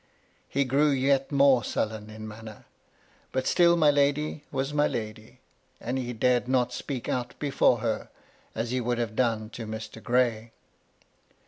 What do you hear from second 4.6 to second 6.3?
my lady, and he